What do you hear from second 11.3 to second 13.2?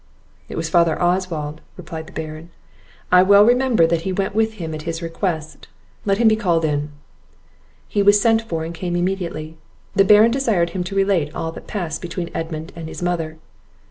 all that passed between Edmund and his